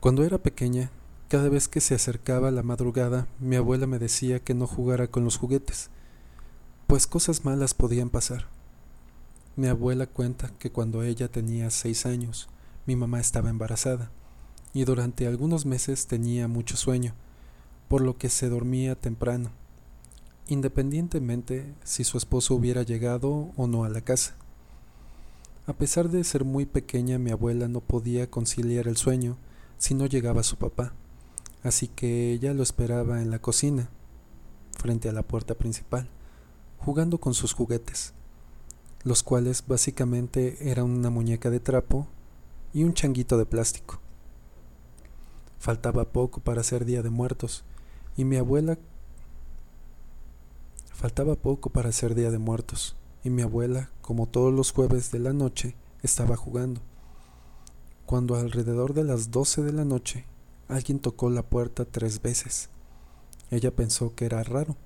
Cuando 0.00 0.24
era 0.24 0.38
pequeña, 0.38 0.90
cada 1.30 1.48
vez 1.48 1.68
que 1.68 1.80
se 1.80 1.94
acercaba 1.94 2.50
la 2.50 2.64
madrugada, 2.64 3.28
mi 3.38 3.54
abuela 3.54 3.86
me 3.86 4.00
decía 4.00 4.40
que 4.40 4.52
no 4.52 4.66
jugara 4.66 5.06
con 5.06 5.22
los 5.22 5.36
juguetes, 5.36 5.88
pues 6.88 7.06
cosas 7.06 7.44
malas 7.44 7.72
podían 7.72 8.10
pasar. 8.10 8.48
Mi 9.54 9.68
abuela 9.68 10.08
cuenta 10.08 10.50
que 10.58 10.72
cuando 10.72 11.04
ella 11.04 11.28
tenía 11.28 11.70
seis 11.70 12.04
años, 12.04 12.48
mi 12.84 12.96
mamá 12.96 13.20
estaba 13.20 13.48
embarazada, 13.48 14.10
y 14.72 14.82
durante 14.82 15.28
algunos 15.28 15.66
meses 15.66 16.08
tenía 16.08 16.48
mucho 16.48 16.76
sueño, 16.76 17.14
por 17.86 18.00
lo 18.00 18.18
que 18.18 18.28
se 18.28 18.48
dormía 18.48 18.96
temprano, 18.96 19.52
independientemente 20.48 21.72
si 21.84 22.02
su 22.02 22.18
esposo 22.18 22.56
hubiera 22.56 22.82
llegado 22.82 23.52
o 23.56 23.68
no 23.68 23.84
a 23.84 23.88
la 23.88 24.00
casa. 24.00 24.34
A 25.68 25.74
pesar 25.74 26.08
de 26.08 26.24
ser 26.24 26.44
muy 26.44 26.66
pequeña, 26.66 27.20
mi 27.20 27.30
abuela 27.30 27.68
no 27.68 27.80
podía 27.80 28.28
conciliar 28.28 28.88
el 28.88 28.96
sueño, 28.96 29.36
si 29.78 29.94
no 29.94 30.06
llegaba 30.06 30.42
su 30.42 30.56
papá, 30.56 30.92
así 31.62 31.88
que 31.88 32.32
ella 32.32 32.54
lo 32.54 32.62
esperaba 32.62 33.22
en 33.22 33.30
la 33.30 33.38
cocina, 33.38 33.88
frente 34.78 35.08
a 35.08 35.12
la 35.12 35.22
puerta 35.22 35.54
principal, 35.54 36.08
jugando 36.78 37.18
con 37.18 37.34
sus 37.34 37.52
juguetes, 37.52 38.14
los 39.04 39.22
cuales 39.22 39.64
básicamente 39.66 40.70
eran 40.70 40.86
una 40.86 41.10
muñeca 41.10 41.50
de 41.50 41.60
trapo 41.60 42.06
y 42.72 42.84
un 42.84 42.94
changuito 42.94 43.38
de 43.38 43.46
plástico. 43.46 44.00
Faltaba 45.58 46.04
poco 46.04 46.40
para 46.40 46.62
ser 46.62 46.84
Día 46.84 47.02
de 47.02 47.10
Muertos, 47.10 47.64
y 48.16 48.24
mi 48.24 48.36
abuela 48.36 48.78
faltaba 50.92 51.36
poco 51.36 51.70
para 51.70 51.92
ser 51.92 52.14
Día 52.14 52.30
de 52.30 52.38
Muertos, 52.38 52.96
y 53.22 53.30
mi 53.30 53.42
abuela, 53.42 53.90
como 54.00 54.26
todos 54.26 54.52
los 54.52 54.72
jueves 54.72 55.10
de 55.10 55.18
la 55.18 55.32
noche, 55.32 55.74
estaba 56.02 56.36
jugando 56.36 56.80
cuando 58.10 58.34
alrededor 58.34 58.92
de 58.92 59.04
las 59.04 59.30
doce 59.30 59.62
de 59.62 59.72
la 59.72 59.84
noche 59.84 60.26
alguien 60.70 61.00
tocó 61.00 61.30
la 61.30 61.42
puerta 61.42 61.84
tres 61.84 62.22
veces. 62.22 62.70
Ella 63.50 63.74
pensó 63.74 64.14
que 64.14 64.24
era 64.24 64.42
raro, 64.42 64.76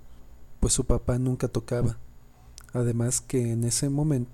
pues 0.60 0.72
su 0.72 0.84
papá 0.84 1.18
nunca 1.18 1.48
tocaba. 1.48 1.98
Además 2.72 3.20
que 3.20 3.52
en 3.52 3.64
ese 3.64 3.90
momento, 3.90 4.30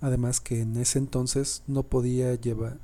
además 0.00 0.40
que 0.40 0.60
en 0.60 0.76
ese 0.76 0.98
entonces 0.98 1.62
no 1.66 1.82
podía 1.82 2.34
llevar, 2.34 2.78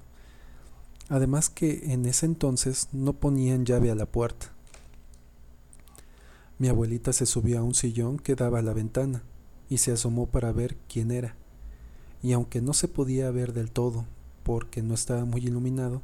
además 1.09 1.49
que 1.49 1.93
en 1.93 2.07
ese 2.07 2.27
entonces 2.27 2.89
no 2.93 3.15
ponían 3.15 3.65
llave 3.65 3.91
a 3.91 3.95
la 3.95 4.07
puerta. 4.07 4.53
Mi 6.59 6.69
abuelita 6.69 7.13
se 7.13 7.27
subió 7.27 7.59
a 7.59 7.63
un 7.63 7.75
sillón 7.75 8.19
que 8.19 8.35
daba 8.37 8.61
a 8.61 8.63
la 8.63 8.75
ventana 8.75 9.25
y 9.69 9.79
se 9.79 9.91
asomó 9.91 10.27
para 10.27 10.53
ver 10.53 10.77
quién 10.89 11.11
era. 11.11 11.35
Y 12.23 12.33
aunque 12.33 12.61
no 12.61 12.73
se 12.75 12.87
podía 12.87 13.31
ver 13.31 13.53
del 13.53 13.73
todo, 13.73 14.05
porque 14.45 14.83
no 14.83 14.95
estaba 14.95 15.25
muy 15.25 15.41
iluminado, 15.41 16.03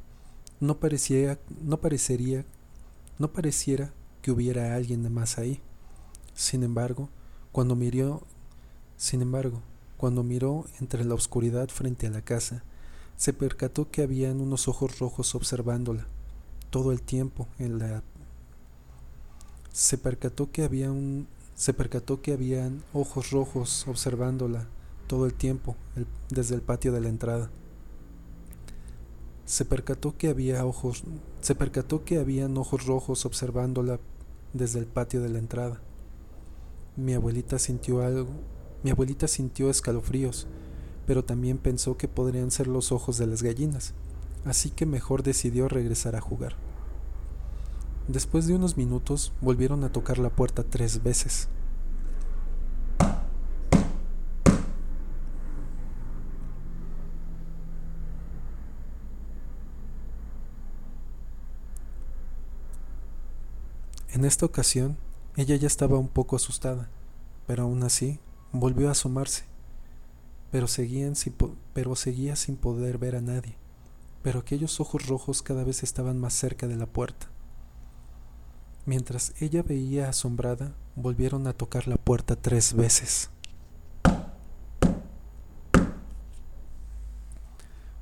no 0.61 0.79
parecía, 0.79 1.39
no 1.63 1.81
parecería, 1.81 2.45
no 3.19 3.33
pareciera 3.33 3.93
que 4.23 4.31
hubiera 4.31 4.75
alguien 4.75 5.13
más 5.13 5.39
ahí. 5.39 5.61
Sin 6.35 6.63
embargo, 6.63 7.09
cuando 7.53 7.77
miró, 7.77 8.23
sin 8.97 9.23
embargo, 9.23 9.63
cuando 9.97 10.23
miró 10.23 10.67
entre 10.81 11.05
la 11.05 11.15
oscuridad 11.15 11.69
frente 11.69 12.07
a 12.07 12.11
la 12.11 12.23
casa, 12.23 12.63
se 13.17 13.33
percató 13.33 13.91
que 13.91 14.03
habían 14.03 14.41
unos 14.41 14.69
ojos 14.69 14.99
rojos 14.99 15.35
observándola 15.35 16.07
todo 16.71 16.93
el 16.93 17.03
tiempo 17.03 17.49
en 17.59 17.79
la 17.79 18.03
se 19.73 19.99
percató 19.99 20.51
que 20.51 20.65
había 20.65 20.91
un 20.91 21.27
se 21.55 21.73
percató 21.73 22.23
que 22.23 22.33
habían 22.33 22.83
ojos 22.93 23.31
rojos 23.31 23.87
observándola 23.89 24.67
todo 25.09 25.27
el 25.27 25.35
tiempo 25.35 25.77
desde 26.31 26.55
el 26.55 26.63
patio 26.63 26.93
de 26.93 27.01
la 27.01 27.09
entrada 27.09 27.51
se 29.49 29.65
percató 29.65 30.15
que 30.19 30.29
había 30.29 30.67
ojos, 30.67 31.05
se 31.41 31.55
percató 31.55 32.05
que 32.05 32.19
habían 32.19 32.59
ojos 32.59 32.85
rojos 32.85 33.25
observándola 33.25 33.99
desde 34.53 34.79
el 34.79 34.85
patio 34.85 35.23
de 35.23 35.31
la 35.31 35.39
entrada. 35.39 35.81
Mi 36.97 37.15
abuelita 37.15 37.59
sintió 37.59 38.03
algo, 38.03 38.29
mi 38.83 38.91
abuelita 38.91 39.27
sintió 39.27 39.71
escalofríos, 39.71 40.47
pero 41.07 41.25
también 41.25 41.57
pensó 41.57 41.97
que 41.97 42.09
podrían 42.09 42.51
ser 42.51 42.67
los 42.67 42.93
ojos 42.93 43.17
de 43.17 43.27
las 43.27 43.43
gallinas, 43.43 43.95
así 44.45 44.69
que 44.69 44.85
mejor 44.85 45.23
decidió 45.23 45.67
regresar 45.67 46.15
a 46.15 46.21
jugar. 46.21 46.57
Después 48.07 48.47
de 48.47 48.55
unos 48.55 48.77
minutos 48.77 49.33
volvieron 49.41 49.83
a 49.83 49.91
tocar 49.91 50.19
la 50.19 50.29
puerta 50.29 50.63
tres 50.63 51.03
veces. 51.03 51.49
En 64.19 64.25
esta 64.25 64.47
ocasión, 64.47 64.97
ella 65.37 65.55
ya 65.55 65.69
estaba 65.69 65.97
un 65.97 66.09
poco 66.09 66.35
asustada, 66.35 66.89
pero 67.47 67.63
aún 67.63 67.85
así 67.85 68.19
volvió 68.51 68.89
a 68.89 68.91
asomarse. 68.91 69.45
pero, 70.51 70.67
sin 70.67 71.37
pero 71.73 71.95
seguía 71.95 72.35
sin 72.35 72.57
poder 72.57 72.99
ver 72.99 73.15
a 73.15 73.21
nadie. 73.21 73.55
Pero 74.25 74.41
aquellos 74.41 74.81
ojos 74.81 75.07
rojos 75.07 75.41
cada 75.41 75.63
vez 75.63 75.85
estaban 75.85 76.19
más 76.19 76.35
cerca 76.35 76.67
de 76.67 76.75
la 76.75 76.87
puerta. 76.87 77.29
Mientras 78.87 79.35
ella 79.41 79.63
veía 79.63 80.09
asombrada, 80.09 80.75
volvieron 80.97 81.47
a 81.47 81.53
tocar 81.53 81.87
la 81.87 81.97
puerta 81.97 82.35
tres 82.35 82.75
veces. 82.75 83.31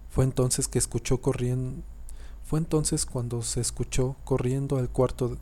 Fue 0.08 0.24
entonces 0.24 0.66
que 0.66 0.78
escuchó 0.78 1.20
corriendo. 1.20 1.82
Fue 2.42 2.58
entonces 2.58 3.04
cuando 3.04 3.42
se 3.42 3.60
escuchó 3.60 4.16
corriendo 4.24 4.78
al 4.78 4.88
cuarto. 4.88 5.36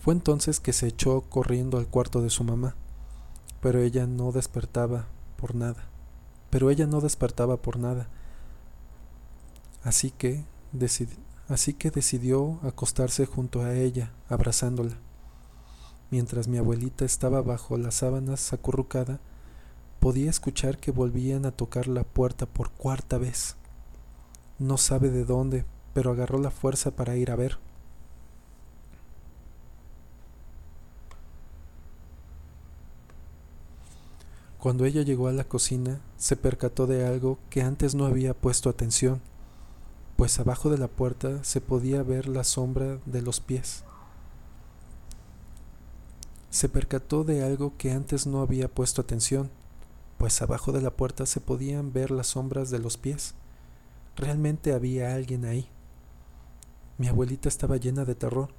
Fue 0.00 0.14
entonces 0.14 0.60
que 0.60 0.72
se 0.72 0.86
echó 0.86 1.20
corriendo 1.22 1.76
al 1.76 1.86
cuarto 1.86 2.22
de 2.22 2.30
su 2.30 2.42
mamá, 2.42 2.74
pero 3.60 3.80
ella 3.80 4.06
no 4.06 4.32
despertaba 4.32 5.06
por 5.36 5.54
nada. 5.54 5.84
Pero 6.48 6.70
ella 6.70 6.86
no 6.86 7.02
despertaba 7.02 7.58
por 7.58 7.78
nada. 7.78 8.08
Así 9.84 10.10
que 10.10 10.44
así 11.48 11.74
que 11.74 11.90
decidió 11.90 12.60
acostarse 12.62 13.26
junto 13.26 13.62
a 13.62 13.74
ella, 13.74 14.12
abrazándola. 14.28 14.96
Mientras 16.10 16.48
mi 16.48 16.56
abuelita 16.56 17.04
estaba 17.04 17.42
bajo 17.42 17.76
las 17.76 17.96
sábanas 17.96 18.52
acurrucada, 18.54 19.20
podía 20.00 20.30
escuchar 20.30 20.78
que 20.78 20.92
volvían 20.92 21.44
a 21.44 21.50
tocar 21.50 21.86
la 21.88 22.04
puerta 22.04 22.46
por 22.46 22.70
cuarta 22.70 23.18
vez. 23.18 23.56
No 24.58 24.78
sabe 24.78 25.10
de 25.10 25.24
dónde, 25.26 25.66
pero 25.92 26.10
agarró 26.10 26.38
la 26.38 26.50
fuerza 26.50 26.90
para 26.90 27.16
ir 27.16 27.30
a 27.30 27.36
ver. 27.36 27.58
Cuando 34.60 34.84
ella 34.84 35.00
llegó 35.00 35.28
a 35.28 35.32
la 35.32 35.44
cocina, 35.44 36.02
se 36.18 36.36
percató 36.36 36.86
de 36.86 37.06
algo 37.06 37.38
que 37.48 37.62
antes 37.62 37.94
no 37.94 38.04
había 38.04 38.34
puesto 38.34 38.68
atención, 38.68 39.22
pues 40.16 40.38
abajo 40.38 40.68
de 40.68 40.76
la 40.76 40.88
puerta 40.88 41.42
se 41.44 41.62
podía 41.62 42.02
ver 42.02 42.28
la 42.28 42.44
sombra 42.44 42.98
de 43.06 43.22
los 43.22 43.40
pies. 43.40 43.84
Se 46.50 46.68
percató 46.68 47.24
de 47.24 47.42
algo 47.42 47.72
que 47.78 47.92
antes 47.92 48.26
no 48.26 48.42
había 48.42 48.68
puesto 48.68 49.00
atención, 49.00 49.48
pues 50.18 50.42
abajo 50.42 50.72
de 50.72 50.82
la 50.82 50.90
puerta 50.90 51.24
se 51.24 51.40
podían 51.40 51.94
ver 51.94 52.10
las 52.10 52.26
sombras 52.26 52.68
de 52.68 52.80
los 52.80 52.98
pies. 52.98 53.34
Realmente 54.14 54.74
había 54.74 55.14
alguien 55.14 55.46
ahí. 55.46 55.70
Mi 56.98 57.08
abuelita 57.08 57.48
estaba 57.48 57.78
llena 57.78 58.04
de 58.04 58.14
terror. 58.14 58.50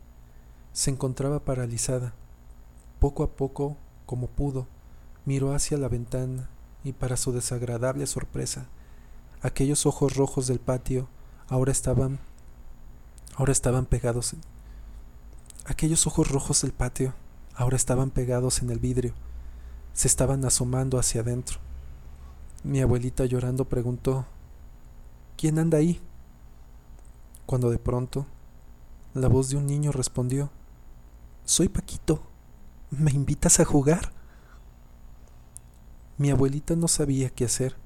Se 0.74 0.90
encontraba 0.90 1.46
paralizada. 1.46 2.16
Poco 3.00 3.22
a 3.22 3.36
poco, 3.36 3.78
como 4.08 4.26
pudo, 4.26 4.66
miró 5.26 5.54
hacia 5.54 5.78
la 5.78 5.88
ventana 5.88 6.50
y 6.84 6.94
para 6.94 7.18
su 7.18 7.32
desagradable 7.32 8.08
sorpresa, 8.08 8.66
aquellos 9.42 9.86
ojos 9.86 10.16
rojos 10.16 10.48
del 10.48 10.60
patio 10.60 11.08
ahora 11.48 11.72
estaban 11.72 12.20
ahora 13.36 13.52
estaban 13.52 13.86
pegados 13.86 14.36
aquellos 15.66 16.06
ojos 16.06 16.30
rojos 16.30 16.62
del 16.62 16.74
patio 16.74 17.14
ahora 17.56 17.76
estaban 17.76 18.10
pegados 18.10 18.62
en 18.62 18.70
el 18.70 18.80
vidrio 18.80 19.14
se 19.94 20.08
estaban 20.08 20.46
asomando 20.46 20.98
hacia 21.00 21.22
adentro. 21.22 21.60
Mi 22.64 22.82
abuelita 22.82 23.26
llorando 23.26 23.66
preguntó, 23.66 24.26
¿quién 25.38 25.60
anda 25.60 25.78
ahí? 25.78 26.00
Cuando 27.46 27.70
de 27.70 27.80
pronto 27.80 28.26
la 29.14 29.28
voz 29.28 29.50
de 29.50 29.58
un 29.58 29.66
niño 29.66 29.92
respondió, 29.92 30.50
Soy 31.44 31.68
Paquito, 31.68 32.22
¿me 32.92 33.12
invitas 33.12 33.60
a 33.60 33.66
jugar? 33.66 34.14
Mi 36.22 36.30
abuelita 36.30 36.76
no 36.76 36.88
sabía 36.88 37.32
qué 37.32 37.46
hacer, 37.46 37.78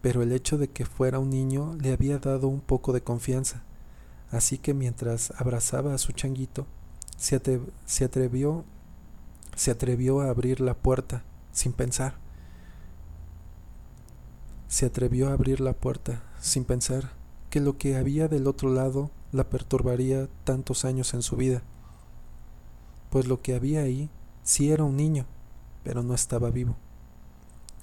pero 0.00 0.22
el 0.22 0.32
hecho 0.32 0.56
de 0.56 0.70
que 0.70 0.86
fuera 0.86 1.18
un 1.18 1.28
niño 1.28 1.74
le 1.74 1.92
había 1.92 2.18
dado 2.18 2.48
un 2.48 2.62
poco 2.62 2.94
de 2.94 3.02
confianza, 3.02 3.62
así 4.30 4.56
que 4.56 4.72
mientras 4.72 5.30
abrazaba 5.36 5.92
a 5.92 5.98
su 5.98 6.12
changuito, 6.12 6.66
se, 7.18 7.38
se 7.84 8.04
atrevió 8.06 8.64
se 9.54 9.70
atrevió 9.70 10.22
a 10.22 10.30
abrir 10.30 10.60
la 10.60 10.72
puerta 10.72 11.22
sin 11.52 11.74
pensar. 11.74 12.14
Se 14.68 14.86
atrevió 14.86 15.28
a 15.28 15.34
abrir 15.34 15.60
la 15.60 15.74
puerta 15.74 16.22
sin 16.40 16.64
pensar 16.64 17.12
que 17.50 17.60
lo 17.60 17.76
que 17.76 17.98
había 17.98 18.28
del 18.28 18.46
otro 18.46 18.72
lado 18.72 19.10
la 19.30 19.50
perturbaría 19.50 20.30
tantos 20.44 20.86
años 20.86 21.12
en 21.12 21.20
su 21.20 21.36
vida. 21.36 21.60
Pues 23.10 23.28
lo 23.28 23.42
que 23.42 23.54
había 23.54 23.82
ahí 23.82 24.08
sí 24.42 24.72
era 24.72 24.84
un 24.84 24.96
niño, 24.96 25.26
pero 25.84 26.02
no 26.02 26.14
estaba 26.14 26.48
vivo. 26.48 26.76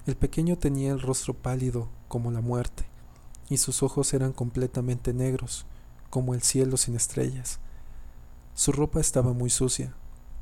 El 0.06 0.16
pequeño 0.16 0.56
tenía 0.56 0.92
el 0.92 1.00
rostro 1.00 1.34
pálido 1.34 1.88
como 2.08 2.30
la 2.30 2.40
muerte, 2.40 2.86
y 3.48 3.58
sus 3.58 3.82
ojos 3.82 4.14
eran 4.14 4.32
completamente 4.32 5.12
negros, 5.12 5.66
como 6.10 6.34
el 6.34 6.42
cielo 6.42 6.76
sin 6.76 6.96
estrellas. 6.96 7.60
Su 8.54 8.72
ropa 8.72 9.00
estaba 9.00 9.32
muy 9.32 9.50
sucia, 9.50 9.94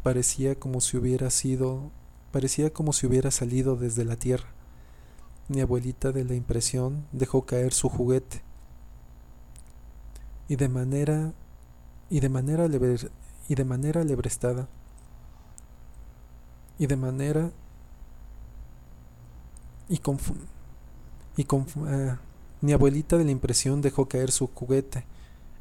parecía 0.03 0.55
como 0.55 0.81
si 0.81 0.97
hubiera 0.97 1.31
sido, 1.31 1.91
parecía 2.33 2.73
como 2.73 2.93
si 2.93 3.07
hubiera 3.07 3.31
salido 3.31 3.77
desde 3.77 4.05
la 4.05 4.17
tierra. 4.17 4.49
Mi 5.49 5.61
abuelita 5.61 6.13
de 6.13 6.25
la 6.25 6.35
impresión 6.35 7.07
dejó 7.13 7.47
caer 7.47 7.73
su 7.73 7.89
juguete 7.89 8.43
y 10.49 10.57
de 10.57 10.69
manera 10.69 11.33
y 12.11 12.21
de 12.21 12.29
manera 12.29 12.67
y 13.49 13.55
de 13.55 13.65
manera 13.65 14.05
lebrestada 14.05 14.69
y 16.79 16.87
de 16.87 16.97
manera 16.97 17.53
y 19.89 19.99
con, 19.99 20.19
y 21.37 21.43
eh, 21.43 22.17
mi 22.61 22.73
abuelita 22.73 23.19
de 23.19 23.25
la 23.25 23.31
impresión 23.31 23.83
dejó 23.83 24.09
caer 24.09 24.31
su 24.31 24.49
juguete 24.49 25.05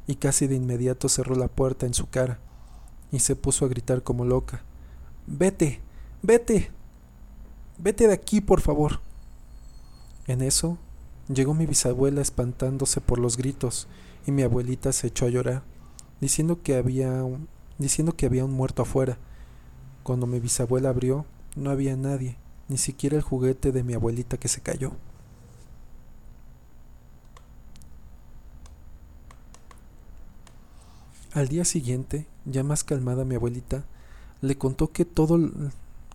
y 0.06 0.16
casi 0.16 0.46
de 0.46 0.56
inmediato 0.56 1.08
cerró 1.08 1.34
la 1.34 1.48
puerta 1.48 1.86
en 1.86 1.94
su 1.94 2.08
cara 2.08 2.38
y 3.12 3.20
se 3.20 3.36
puso 3.36 3.64
a 3.64 3.68
gritar 3.68 4.02
como 4.02 4.24
loca. 4.24 4.62
Vete, 5.26 5.80
vete, 6.22 6.70
vete 7.78 8.06
de 8.06 8.14
aquí, 8.14 8.40
por 8.40 8.60
favor. 8.60 9.00
En 10.26 10.42
eso 10.42 10.78
llegó 11.28 11.54
mi 11.54 11.66
bisabuela 11.66 12.20
espantándose 12.20 13.00
por 13.00 13.18
los 13.18 13.36
gritos 13.36 13.88
y 14.26 14.32
mi 14.32 14.42
abuelita 14.42 14.92
se 14.92 15.08
echó 15.08 15.26
a 15.26 15.30
llorar, 15.30 15.62
diciendo 16.20 16.62
que 16.62 16.76
había 16.76 17.24
diciendo 17.78 18.16
que 18.16 18.26
había 18.26 18.44
un 18.44 18.52
muerto 18.52 18.82
afuera. 18.82 19.18
Cuando 20.02 20.26
mi 20.26 20.40
bisabuela 20.40 20.88
abrió, 20.88 21.26
no 21.56 21.70
había 21.70 21.96
nadie, 21.96 22.38
ni 22.68 22.78
siquiera 22.78 23.16
el 23.16 23.22
juguete 23.22 23.72
de 23.72 23.82
mi 23.82 23.94
abuelita 23.94 24.36
que 24.36 24.48
se 24.48 24.60
cayó. 24.60 24.92
Al 31.32 31.48
día 31.48 31.64
siguiente, 31.64 32.26
ya 32.46 32.64
más 32.64 32.82
calmada 32.82 33.24
mi 33.24 33.34
abuelita, 33.34 33.84
le 34.40 34.56
contó 34.56 34.90
que 34.92 35.04
todo 35.04 35.38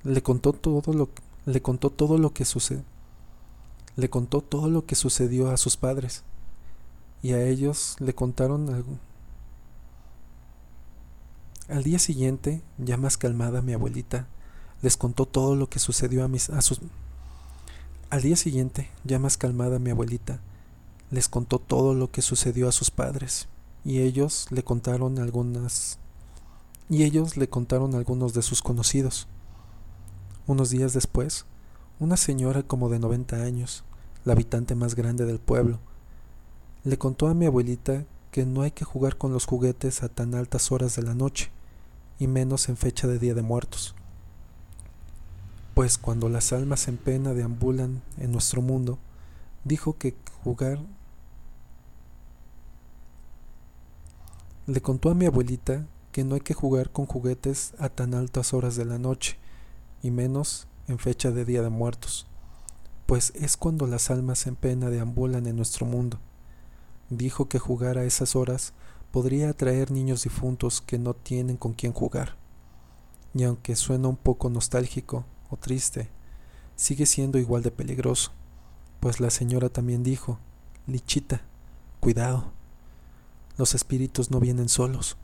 le 0.04 0.24
contó 0.24 0.54
todo 0.54 0.94
lo 0.94 1.10
le 1.46 1.62
contó 1.62 1.90
todo 1.90 2.18
lo 2.18 2.34
que 2.34 2.46
sucedió. 2.46 2.84
Le 3.96 4.10
contó 4.10 4.42
todo 4.42 4.70
lo 4.70 4.86
que 4.86 4.96
sucedió 4.96 5.52
a 5.52 5.58
sus 5.58 5.78
padres 5.78 6.24
y 7.22 7.34
a 7.34 7.44
ellos 7.44 7.96
le 8.00 8.16
contaron 8.16 8.74
algo. 8.74 8.98
Al 11.68 11.84
día 11.84 12.00
siguiente, 12.00 12.62
ya 12.78 12.98
más 12.98 13.18
calmada 13.18 13.62
mi 13.62 13.74
abuelita, 13.74 14.28
les 14.82 14.98
contó 14.98 15.26
todo 15.26 15.56
lo 15.56 15.68
que 15.68 15.80
sucedió 15.80 16.24
a 16.24 16.28
mis 16.28 16.50
a 16.50 16.62
sus 16.62 16.82
Al 18.10 18.22
día 18.22 18.36
siguiente, 18.36 18.90
ya 19.04 19.20
más 19.20 19.38
calmada 19.38 19.80
mi 19.80 19.92
abuelita, 19.92 20.40
les 21.12 21.30
contó 21.30 21.60
todo 21.60 21.94
lo 21.94 22.12
que 22.12 22.22
sucedió 22.22 22.68
a 22.68 22.72
sus 22.72 22.92
padres 22.92 23.48
y 23.84 24.00
ellos 24.00 24.48
le 24.50 24.64
contaron 24.64 25.20
algunas 25.20 25.98
y 26.90 27.04
ellos 27.04 27.38
le 27.38 27.48
contaron 27.48 27.96
algunos 27.96 28.34
de 28.34 28.42
sus 28.42 28.62
conocidos. 28.62 29.28
Unos 30.48 30.70
días 30.70 30.94
después, 30.94 31.46
una 32.00 32.18
señora 32.18 32.64
como 32.64 32.90
de 32.90 33.00
90 33.00 33.38
años, 33.38 33.84
la 34.26 34.34
habitante 34.34 34.76
más 34.76 34.96
grande 34.96 35.26
del 35.26 35.40
pueblo, 35.40 35.80
le 36.84 36.98
contó 36.98 37.28
a 37.28 37.34
mi 37.34 37.46
abuelita 37.46 38.06
que 38.32 38.46
no 38.46 38.62
hay 38.62 38.72
que 38.72 38.86
jugar 38.86 39.18
con 39.18 39.32
los 39.32 39.46
juguetes 39.46 40.04
a 40.04 40.10
tan 40.10 40.36
altas 40.36 40.72
horas 40.72 40.96
de 40.96 41.04
la 41.04 41.14
noche, 41.14 41.52
y 42.20 42.28
menos 42.28 42.70
en 42.70 42.78
fecha 42.78 43.08
de 43.08 43.20
Día 43.20 43.34
de 43.34 43.42
Muertos. 43.42 43.96
Pues 45.74 45.98
cuando 45.98 46.30
las 46.30 46.54
almas 46.54 46.88
en 46.88 46.98
pena 46.98 47.34
deambulan 47.34 48.02
en 48.18 48.32
nuestro 48.32 48.62
mundo, 48.62 49.00
dijo 49.64 49.98
que 49.98 50.16
jugar 50.44 50.80
Le 54.68 54.80
contó 54.80 55.10
a 55.10 55.16
mi 55.16 55.26
abuelita 55.26 55.88
que 56.12 56.24
no 56.24 56.36
hay 56.36 56.42
que 56.42 56.54
jugar 56.54 56.92
con 56.92 57.06
juguetes 57.06 57.74
a 57.80 57.90
tan 57.90 58.14
altas 58.14 58.54
horas 58.54 58.76
de 58.76 58.86
la 58.86 59.00
noche, 59.00 59.38
y 60.04 60.12
menos 60.12 60.68
en 60.88 61.00
fecha 61.00 61.32
de 61.32 61.46
Día 61.46 61.62
de 61.62 61.70
Muertos, 61.70 62.28
pues 63.06 63.34
es 63.36 63.58
cuando 63.58 63.88
las 63.88 64.12
almas 64.12 64.46
en 64.48 64.56
pena 64.56 64.90
deambulan 64.90 65.48
en 65.48 65.56
nuestro 65.56 65.86
mundo. 65.86 66.20
Dijo 67.10 67.50
que 67.50 67.60
jugar 67.60 67.98
a 67.98 68.04
esas 68.04 68.36
horas 68.36 68.74
podría 69.12 69.50
atraer 69.50 69.92
niños 69.92 70.24
difuntos 70.24 70.80
que 70.80 71.00
no 71.00 71.16
tienen 71.16 71.58
con 71.58 71.74
quién 71.74 71.92
jugar. 71.92 72.38
Y 73.34 73.44
aunque 73.44 73.76
suena 73.76 74.08
un 74.08 74.16
poco 74.16 74.50
nostálgico 74.50 75.26
o 75.52 75.58
triste, 75.58 76.10
sigue 76.76 77.06
siendo 77.06 77.38
igual 77.38 77.62
de 77.62 77.70
peligroso, 77.70 78.32
pues 79.00 79.20
la 79.20 79.30
señora 79.30 79.70
también 79.70 80.02
dijo, 80.02 80.40
Lichita, 80.88 81.42
cuidado, 82.00 82.52
los 83.58 83.76
espíritus 83.76 84.32
no 84.32 84.40
vienen 84.40 84.70
solos. 84.70 85.18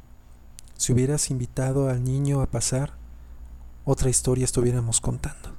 Si 0.76 0.94
hubieras 0.94 1.32
invitado 1.32 1.90
al 1.90 2.04
niño 2.04 2.42
a 2.42 2.52
pasar, 2.52 2.94
otra 3.86 4.10
historia 4.10 4.46
estuviéramos 4.46 5.02
contando. 5.02 5.56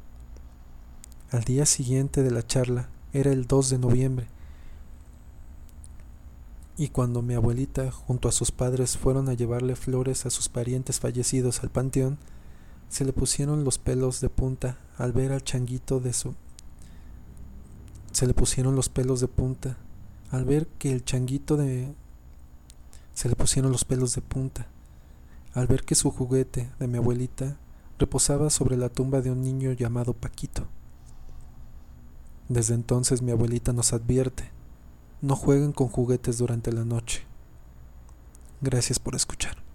Al 1.33 1.43
día 1.43 1.67
siguiente 1.67 2.23
de 2.23 2.31
la 2.31 2.47
charla, 2.47 2.89
era 3.13 3.33
el 3.33 3.47
2 3.47 3.71
de 3.71 3.79
noviembre, 3.79 4.29
y 6.77 6.89
cuando 6.91 7.23
mi 7.23 7.35
abuelita 7.35 7.91
junto 7.91 8.29
a 8.29 8.33
sus 8.33 8.53
padres 8.53 8.97
fueron 8.97 9.29
a 9.29 9.35
llevarle 9.35 9.75
flores 9.75 10.27
a 10.27 10.31
sus 10.31 10.49
parientes 10.49 11.01
fallecidos 11.01 11.65
al 11.65 11.71
panteón, 11.71 12.19
se 12.89 13.05
le 13.05 13.13
pusieron 13.13 13.65
los 13.65 13.79
pelos 13.79 14.21
de 14.21 14.29
punta 14.29 14.79
al 14.97 15.13
ver 15.13 15.33
al 15.33 15.43
changuito 15.43 16.01
de 16.01 16.13
su... 16.13 16.35
Se 18.13 18.27
le 18.27 18.35
pusieron 18.35 18.75
los 18.75 18.89
pelos 18.89 19.21
de 19.21 19.29
punta 19.29 19.77
al 20.31 20.45
ver 20.45 20.67
que 20.67 20.93
el 20.93 21.05
changuito 21.05 21.57
de... 21.57 21.95
Se 23.15 23.29
le 23.29 23.37
pusieron 23.37 23.73
los 23.73 23.85
pelos 23.85 24.15
de 24.15 24.23
punta 24.23 24.67
al 25.55 25.67
ver 25.67 25.85
que 25.85 25.95
su 25.95 26.11
juguete 26.11 26.71
de 26.79 26.87
mi 26.87 26.99
abuelita 26.99 27.57
reposaba 27.99 28.49
sobre 28.51 28.77
la 28.77 28.89
tumba 28.89 29.21
de 29.21 29.31
un 29.31 29.43
niño 29.43 29.73
llamado 29.73 30.15
Paquito. 30.15 30.69
Desde 32.49 32.75
entonces 32.75 33.23
mi 33.23 33.33
abuelita 33.33 33.73
nos 33.73 33.93
advierte 33.93 34.59
no 35.21 35.35
jueguen 35.35 35.73
con 35.73 35.89
juguetes 35.89 36.39
durante 36.39 36.73
la 36.73 36.85
noche. 36.85 37.25
Gracias 38.61 38.99
por 38.99 39.15
escuchar. 39.15 39.68